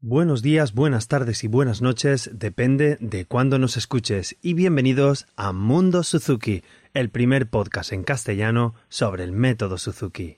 [0.00, 5.52] Buenos días, buenas tardes y buenas noches, depende de cuándo nos escuches y bienvenidos a
[5.52, 6.62] Mundo Suzuki,
[6.94, 10.36] el primer podcast en castellano sobre el método Suzuki.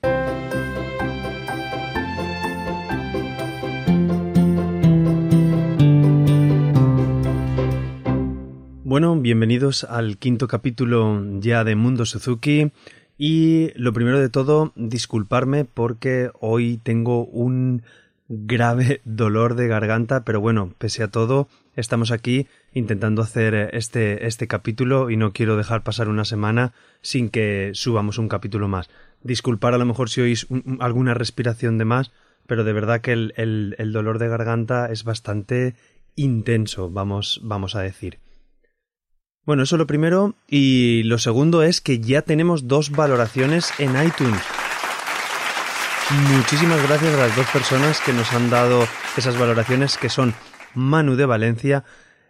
[8.83, 12.71] Bueno, bienvenidos al quinto capítulo ya de Mundo Suzuki
[13.15, 17.83] y lo primero de todo, disculparme porque hoy tengo un
[18.31, 24.47] grave dolor de garganta, pero bueno, pese a todo, estamos aquí intentando hacer este, este
[24.47, 28.89] capítulo y no quiero dejar pasar una semana sin que subamos un capítulo más.
[29.21, 30.47] Disculpar a lo mejor si oís
[30.79, 32.11] alguna respiración de más,
[32.47, 35.75] pero de verdad que el, el, el dolor de garganta es bastante
[36.15, 38.19] intenso, vamos, vamos a decir.
[39.45, 40.35] Bueno, eso lo primero.
[40.47, 44.41] Y lo segundo es que ya tenemos dos valoraciones en iTunes.
[46.09, 50.33] Muchísimas gracias a las dos personas que nos han dado esas valoraciones, que son
[50.73, 51.83] Manu de Valencia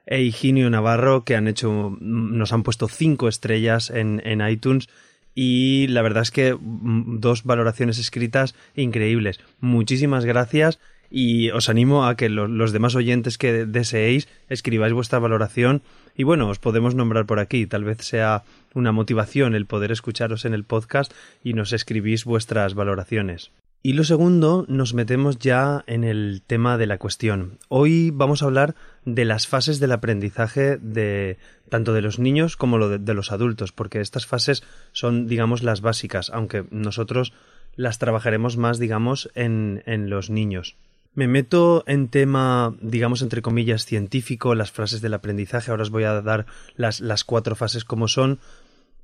[0.06, 4.90] e Higinio Navarro, que han hecho, nos han puesto cinco estrellas en, en iTunes.
[5.34, 9.40] Y la verdad es que mm, dos valoraciones escritas increíbles.
[9.60, 10.80] Muchísimas gracias
[11.12, 15.82] y os animo a que los demás oyentes que deseéis escribáis vuestra valoración
[16.16, 17.68] y bueno, os podemos nombrar por aquí.
[17.68, 22.74] Tal vez sea una motivación el poder escucharos en el podcast y nos escribís vuestras
[22.74, 23.52] valoraciones.
[23.84, 27.58] Y lo segundo, nos metemos ya en el tema de la cuestión.
[27.68, 32.78] Hoy vamos a hablar de las fases del aprendizaje de tanto de los niños como
[32.88, 37.34] de, los adultos, porque estas fases son, digamos, las básicas, aunque nosotros
[37.76, 40.76] las trabajaremos más, digamos, en, en los niños.
[41.16, 45.72] Me meto en tema, digamos, entre comillas, científico, las frases del aprendizaje.
[45.72, 48.38] Ahora os voy a dar las, las cuatro fases como son,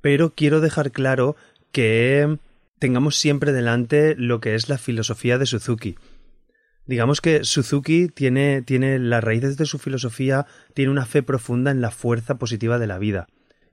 [0.00, 1.34] pero quiero dejar claro
[1.72, 2.38] que
[2.78, 5.96] tengamos siempre delante lo que es la filosofía de Suzuki.
[6.86, 11.82] Digamos que Suzuki tiene, tiene las raíces de su filosofía, tiene una fe profunda en
[11.82, 13.28] la fuerza positiva de la vida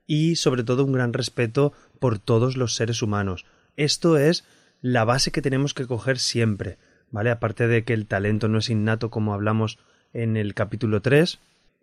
[0.06, 3.46] y sobre todo un gran respeto por todos los seres humanos.
[3.76, 4.44] Esto es
[4.82, 6.78] la base que tenemos que coger siempre,
[7.10, 7.30] ¿vale?
[7.30, 9.78] Aparte de que el talento no es innato como hablamos
[10.12, 11.38] en el capítulo 3,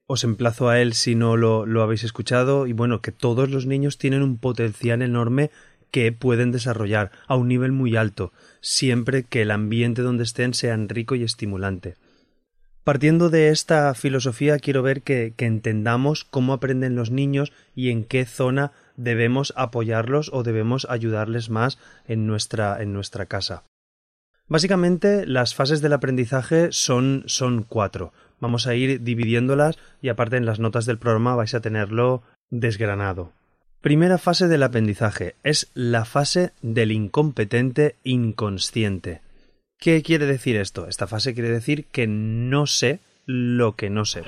[0.05, 3.65] os emplazo a él si no lo, lo habéis escuchado y bueno, que todos los
[3.65, 5.49] niños tienen un potencial enorme
[5.93, 10.75] que pueden desarrollar a un nivel muy alto, siempre que el ambiente donde estén sea
[10.75, 11.97] rico y estimulante.
[12.83, 18.25] Partiendo de esta filosofía quiero ver que, entendamos cómo aprenden los niños y en qué
[18.25, 21.77] zona debemos apoyarlos o debemos ayudarles más
[22.07, 23.63] en nuestra, en nuestra casa.
[24.47, 28.13] Básicamente las fases del aprendizaje son, son cuatro.
[28.39, 33.31] Vamos a ir dividiéndolas y aparte en las notas del programa vais a tenerlo desgranado.
[33.83, 39.19] Primera fase del aprendizaje es la fase del incompetente inconsciente.
[39.77, 40.87] ¿Qué quiere decir esto?
[40.87, 44.23] Esta fase quiere decir que no sé lo que no sé.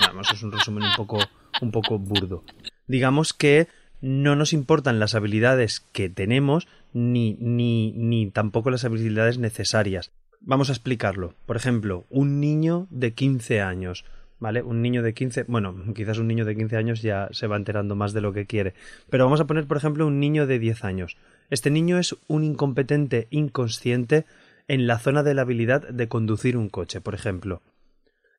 [0.00, 1.20] Vamos, es un resumen un poco,
[1.62, 2.42] un poco burdo.
[2.88, 3.68] Digamos que
[4.00, 10.10] no nos importan las habilidades que tenemos ni, ni, ni tampoco las habilidades necesarias.
[10.40, 11.34] Vamos a explicarlo.
[11.46, 14.04] Por ejemplo, un niño de 15 años
[14.40, 14.62] ¿vale?
[14.62, 17.94] Un niño de 15, bueno, quizás un niño de 15 años ya se va enterando
[17.94, 18.74] más de lo que quiere,
[19.08, 21.16] pero vamos a poner, por ejemplo, un niño de 10 años.
[21.50, 24.24] Este niño es un incompetente inconsciente
[24.66, 27.60] en la zona de la habilidad de conducir un coche, por ejemplo.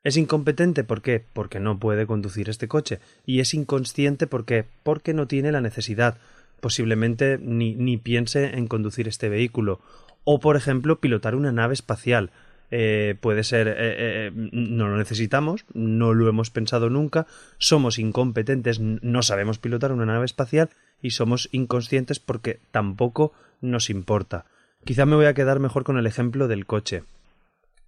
[0.03, 1.23] Es incompetente ¿por qué?
[1.33, 6.17] Porque no puede conducir este coche y es inconsciente porque porque no tiene la necesidad,
[6.59, 9.79] posiblemente ni, ni piense en conducir este vehículo
[10.23, 12.31] o por ejemplo pilotar una nave espacial
[12.71, 17.27] eh, puede ser eh, eh, no lo necesitamos, no lo hemos pensado nunca,
[17.57, 20.69] somos incompetentes, no sabemos pilotar una nave espacial
[21.01, 24.45] y somos inconscientes porque tampoco nos importa.
[24.85, 27.03] Quizá me voy a quedar mejor con el ejemplo del coche.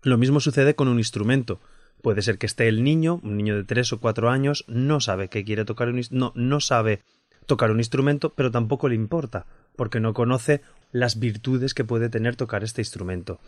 [0.04, 1.62] Lo mismo sucede con un instrumento.
[2.02, 5.30] Puede ser que esté el niño, un niño de tres o cuatro años, no sabe
[5.30, 7.00] que quiere tocar un no, no sabe
[7.46, 9.46] tocar un instrumento, pero tampoco le importa,
[9.78, 10.62] porque no conoce
[10.92, 13.40] las virtudes que puede tener tocar este instrumento.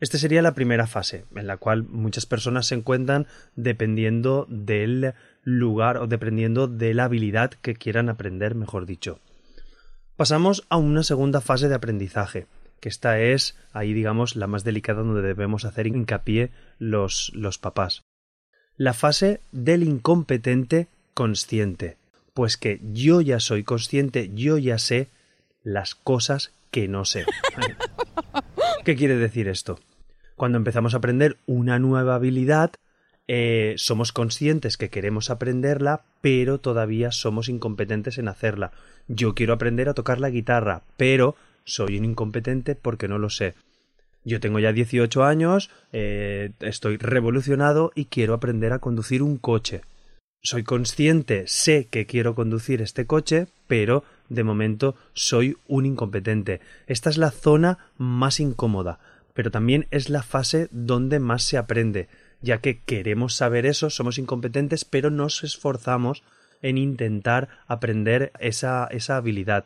[0.00, 5.12] Esta sería la primera fase, en la cual muchas personas se encuentran dependiendo del
[5.44, 9.20] lugar o dependiendo de la habilidad que quieran aprender, mejor dicho.
[10.16, 12.46] Pasamos a una segunda fase de aprendizaje,
[12.80, 18.02] que esta es ahí digamos la más delicada donde debemos hacer hincapié los, los papás.
[18.76, 21.98] La fase del incompetente consciente,
[22.32, 25.08] pues que yo ya soy consciente, yo ya sé
[25.62, 27.26] las cosas que no sé.
[28.84, 29.78] ¿Qué quiere decir esto?
[30.40, 32.72] Cuando empezamos a aprender una nueva habilidad,
[33.28, 38.72] eh, somos conscientes que queremos aprenderla, pero todavía somos incompetentes en hacerla.
[39.06, 43.52] Yo quiero aprender a tocar la guitarra, pero soy un incompetente porque no lo sé.
[44.24, 49.82] Yo tengo ya 18 años, eh, estoy revolucionado y quiero aprender a conducir un coche.
[50.40, 56.62] Soy consciente, sé que quiero conducir este coche, pero de momento soy un incompetente.
[56.86, 59.00] Esta es la zona más incómoda,
[59.40, 62.10] pero también es la fase donde más se aprende,
[62.42, 66.24] ya que queremos saber eso, somos incompetentes, pero nos esforzamos
[66.60, 69.64] en intentar aprender esa, esa habilidad.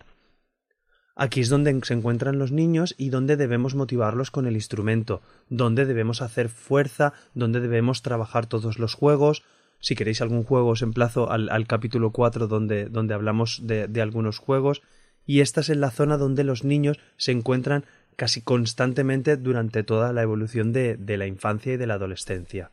[1.17, 5.87] Aquí es donde se encuentran los niños y donde debemos motivarlos con el instrumento, donde
[5.87, 9.43] debemos hacer fuerza, donde debemos trabajar todos los juegos.
[9.81, 14.39] Si queréis algún juego os emplazo al, capítulo 4 donde, donde hablamos de, de algunos
[14.39, 14.83] juegos
[15.27, 17.85] y esta es la zona donde los niños se encuentran
[18.17, 22.73] casi constantemente durante toda la evolución de, de la infancia y de la adolescencia.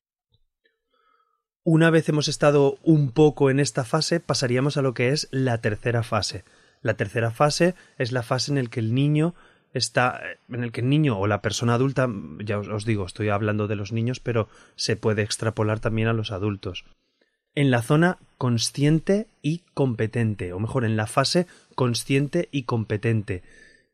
[1.63, 5.59] Una vez hemos estado un poco en esta fase, pasaríamos a lo que es la
[5.59, 6.43] tercera fase,
[6.81, 9.35] la tercera fase es la fase en la que el niño
[9.73, 12.09] está en el que el niño o la persona adulta,
[12.39, 16.31] ya os, digo, estoy hablando de los niños, pero se puede extrapolar también a los
[16.31, 16.85] adultos.
[17.53, 23.43] En la zona consciente y competente, o mejor, en la fase consciente y competente.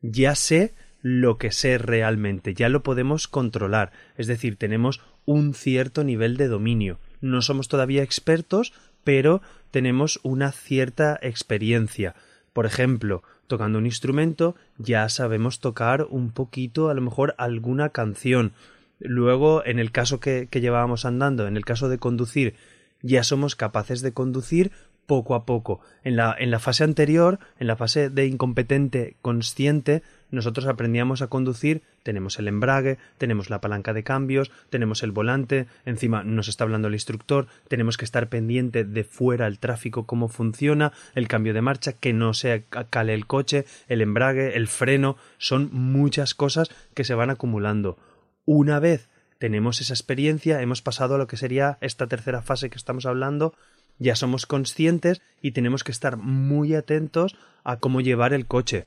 [0.00, 6.04] Ya sé lo que sé realmente, ya lo podemos controlar, es decir, tenemos un cierto
[6.04, 6.98] nivel de dominio.
[7.20, 8.72] No somos todavía expertos,
[9.04, 12.14] pero tenemos una cierta experiencia.
[12.52, 18.52] Por ejemplo, tocando un instrumento ya sabemos tocar un poquito, a lo mejor alguna canción.
[18.98, 22.54] Luego, en el caso que, que llevábamos andando, en el caso de conducir,
[23.02, 24.72] ya somos capaces de conducir
[25.06, 25.80] poco a poco.
[26.04, 31.28] En la, en la fase anterior, en la fase de incompetente consciente, nosotros aprendíamos a
[31.28, 36.64] conducir, tenemos el embrague, tenemos la palanca de cambios, tenemos el volante, encima nos está
[36.64, 41.54] hablando el instructor, tenemos que estar pendiente de fuera el tráfico, cómo funciona, el cambio
[41.54, 46.70] de marcha, que no se cale el coche, el embrague, el freno, son muchas cosas
[46.94, 47.98] que se van acumulando.
[48.44, 49.08] Una vez
[49.38, 53.54] tenemos esa experiencia, hemos pasado a lo que sería esta tercera fase que estamos hablando,
[53.98, 58.86] ya somos conscientes y tenemos que estar muy atentos a cómo llevar el coche.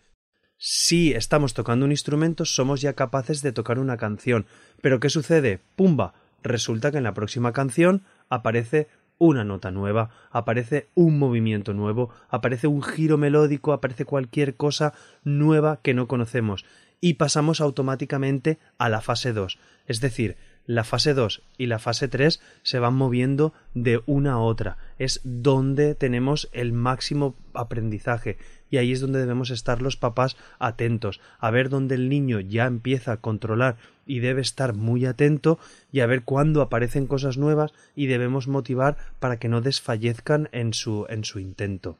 [0.63, 4.45] Si estamos tocando un instrumento, somos ya capaces de tocar una canción.
[4.79, 5.59] Pero ¿qué sucede?
[5.75, 6.13] ¡Pumba!
[6.43, 8.87] Resulta que en la próxima canción aparece
[9.17, 14.93] una nota nueva, aparece un movimiento nuevo, aparece un giro melódico, aparece cualquier cosa
[15.23, 16.63] nueva que no conocemos
[16.99, 19.57] y pasamos automáticamente a la fase 2.
[19.87, 24.39] Es decir, la fase 2 y la fase 3 se van moviendo de una a
[24.39, 24.77] otra.
[24.99, 28.37] Es donde tenemos el máximo aprendizaje
[28.69, 32.65] y ahí es donde debemos estar los papás atentos, a ver dónde el niño ya
[32.65, 35.59] empieza a controlar y debe estar muy atento
[35.91, 40.73] y a ver cuándo aparecen cosas nuevas y debemos motivar para que no desfallezcan en
[40.73, 41.97] su en su intento.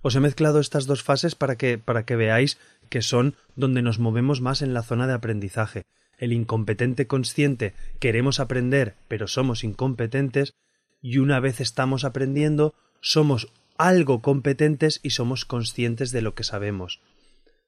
[0.00, 2.58] Os he mezclado estas dos fases para que para que veáis
[2.88, 5.84] que son donde nos movemos más en la zona de aprendizaje
[6.18, 10.54] el incompetente consciente queremos aprender, pero somos incompetentes,
[11.00, 17.00] y una vez estamos aprendiendo, somos algo competentes y somos conscientes de lo que sabemos.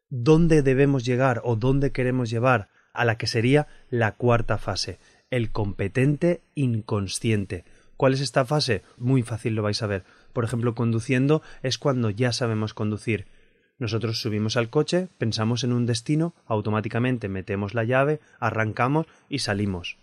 [0.09, 4.99] ¿Dónde debemos llegar o dónde queremos llevar a la que sería la cuarta fase,
[5.31, 7.65] el competente inconsciente?
[7.97, 8.83] ¿Cuál es esta fase?
[8.99, 10.05] Muy fácil lo vais a ver.
[10.33, 13.27] Por ejemplo, conduciendo es cuando ya sabemos conducir.
[13.79, 19.99] Nosotros subimos al coche, pensamos en un destino, automáticamente metemos la llave, arrancamos y salimos.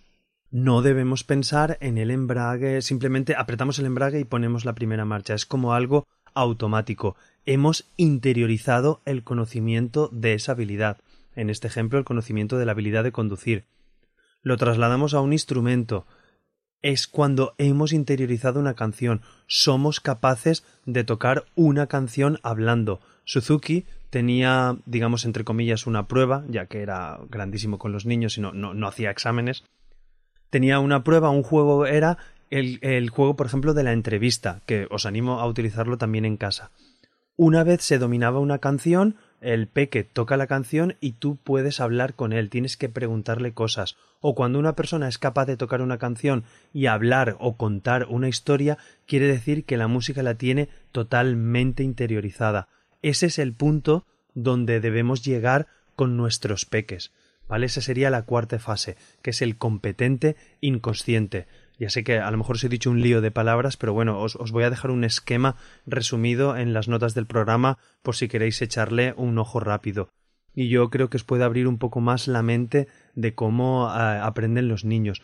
[0.51, 5.33] No debemos pensar en el embrague, simplemente apretamos el embrague y ponemos la primera marcha.
[5.33, 7.15] Es como algo automático.
[7.47, 10.97] Hemos interiorizado el conocimiento de esa habilidad.
[11.35, 13.65] En este ejemplo, el conocimiento de la habilidad de conducir.
[14.44, 16.06] Lo trasladamos a un instrumento.
[16.83, 19.21] Es cuando hemos interiorizado una canción.
[19.47, 22.99] Somos capaces de tocar una canción hablando.
[23.23, 28.42] Suzuki tenía, digamos, entre comillas, una prueba, ya que era grandísimo con los niños y
[28.42, 29.63] no, no, hacía exámenes.
[30.52, 32.19] Tenía una prueba, un juego era
[32.52, 36.37] el, el juego, por ejemplo, de la entrevista, que os animo a utilizarlo también en
[36.37, 36.69] casa.
[37.35, 42.14] Una vez se dominaba una canción, el peque toca la canción y tú puedes hablar
[42.14, 43.97] con él, tienes que preguntarle cosas.
[44.21, 48.30] O cuando una persona es capaz de tocar una canción y hablar o contar una
[48.30, 52.69] historia, quiere decir que la música la tiene totalmente interiorizada.
[53.02, 57.12] Ese es el punto donde debemos llegar con nuestros peques.
[57.50, 57.66] ¿Vale?
[57.66, 61.45] Esa sería la cuarta fase, que es el competente inconsciente.
[61.80, 64.19] Ya sé que a lo mejor os he dicho un lío de palabras, pero bueno,
[64.19, 68.27] os, os, voy a dejar un esquema resumido en las notas del programa por si
[68.27, 70.09] queréis echarle un ojo rápido.
[70.53, 74.19] Y yo creo que os puede abrir un poco más la mente de cómo eh,
[74.21, 75.21] aprenden los niños.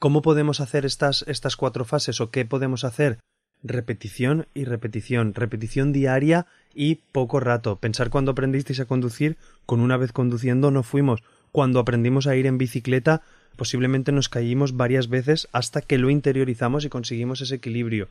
[0.00, 3.20] ¿Cómo podemos hacer estas, estas cuatro fases o qué podemos hacer?
[3.64, 7.80] repetición y repetición, repetición diaria y poco rato.
[7.80, 12.46] Pensar cuando aprendisteis a conducir, con una vez conduciendo no fuimos, cuando aprendimos a ir
[12.46, 13.22] en bicicleta,
[13.56, 18.08] posiblemente nos caímos varias veces hasta que lo interiorizamos y conseguimos ese equilibrio.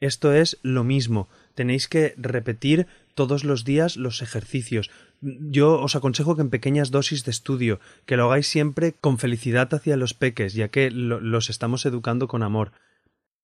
[0.00, 1.28] Esto es lo mismo.
[1.54, 4.90] Tenéis que repetir todos los días los ejercicios.
[5.22, 9.72] Yo os aconsejo que en pequeñas dosis de estudio, que lo hagáis siempre con felicidad
[9.72, 12.72] hacia los peques, ya que los estamos educando con amor.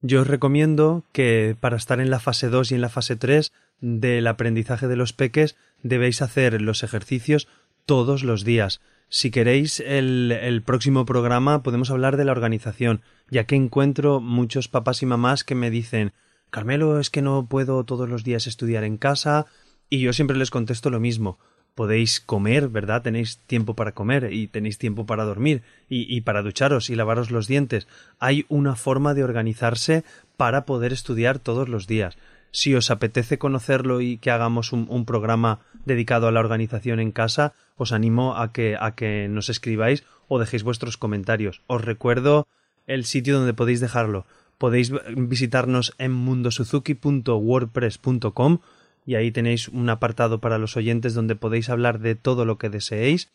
[0.01, 3.51] Yo os recomiendo que para estar en la fase 2 y en la fase 3
[3.79, 7.47] del aprendizaje de los peques debéis hacer los ejercicios
[7.85, 8.81] todos los días.
[9.09, 14.67] Si queréis el, el, próximo programa podemos hablar de la organización, ya que encuentro muchos
[14.67, 16.13] papás y mamás que me dicen
[16.49, 19.47] Carmelo, es que no puedo todos los días estudiar en casa,
[19.89, 21.39] y yo siempre les contesto lo mismo.
[21.75, 23.01] Podéis comer, ¿verdad?
[23.01, 27.31] Tenéis tiempo para comer y tenéis tiempo para dormir y, y para ducharos y lavaros
[27.31, 27.87] los dientes.
[28.19, 30.03] Hay una forma de organizarse
[30.37, 32.17] para poder estudiar todos los días.
[32.53, 37.51] Si os apetece conocerlo y que hagamos un, programa dedicado a la organización en casa,
[37.75, 41.61] os animo a que, a que nos escribáis o dejéis vuestros comentarios.
[41.67, 42.47] Os recuerdo
[42.87, 44.25] el sitio donde podéis dejarlo
[44.63, 48.59] podéis visitarnos en mundosuzuki.wordpress.com
[49.05, 52.69] y ahí tenéis un apartado para los oyentes donde podéis hablar de todo lo que
[52.69, 53.27] deseéis.